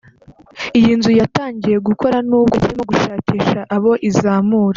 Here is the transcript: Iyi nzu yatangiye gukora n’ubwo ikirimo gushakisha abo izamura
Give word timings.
Iyi 0.79 0.91
nzu 0.99 1.11
yatangiye 1.19 1.77
gukora 1.87 2.17
n’ubwo 2.27 2.53
ikirimo 2.55 2.83
gushakisha 2.91 3.59
abo 3.75 3.91
izamura 4.09 4.69